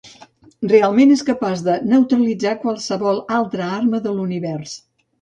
Realment 0.71 1.13
és 1.15 1.21
capaç 1.27 1.61
de 1.69 1.77
neutralitzar 1.93 2.57
qualsevol 2.65 3.23
altra 3.39 3.71
arma 3.79 4.05
de 4.09 4.19
l'univers. 4.19 4.79